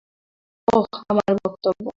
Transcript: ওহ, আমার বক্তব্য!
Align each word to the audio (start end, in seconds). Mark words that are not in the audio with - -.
ওহ, 0.67 0.85
আমার 1.09 1.31
বক্তব্য! 1.37 1.85